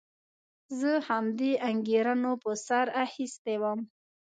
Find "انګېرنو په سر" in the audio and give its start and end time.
1.69-2.85